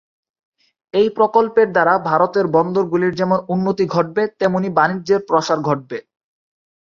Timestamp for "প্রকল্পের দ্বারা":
1.17-1.93